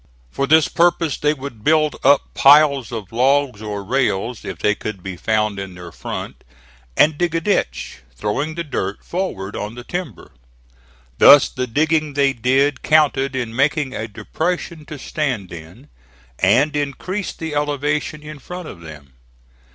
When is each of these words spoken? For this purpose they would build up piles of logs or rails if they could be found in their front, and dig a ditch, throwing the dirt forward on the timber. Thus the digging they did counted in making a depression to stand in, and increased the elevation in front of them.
For 0.31 0.47
this 0.47 0.67
purpose 0.67 1.15
they 1.15 1.35
would 1.35 1.63
build 1.63 1.95
up 2.03 2.33
piles 2.33 2.91
of 2.91 3.11
logs 3.11 3.61
or 3.61 3.83
rails 3.83 4.43
if 4.43 4.57
they 4.57 4.73
could 4.73 5.03
be 5.03 5.15
found 5.15 5.59
in 5.59 5.75
their 5.75 5.91
front, 5.91 6.43
and 6.97 7.19
dig 7.19 7.35
a 7.35 7.39
ditch, 7.41 7.99
throwing 8.15 8.55
the 8.55 8.63
dirt 8.63 9.05
forward 9.05 9.55
on 9.55 9.75
the 9.75 9.83
timber. 9.83 10.31
Thus 11.19 11.49
the 11.49 11.67
digging 11.67 12.15
they 12.15 12.33
did 12.33 12.81
counted 12.81 13.35
in 13.35 13.55
making 13.55 13.93
a 13.93 14.07
depression 14.07 14.85
to 14.85 14.97
stand 14.97 15.51
in, 15.53 15.87
and 16.39 16.75
increased 16.75 17.37
the 17.37 17.53
elevation 17.53 18.23
in 18.23 18.39
front 18.39 18.67
of 18.67 18.81
them. 18.81 19.13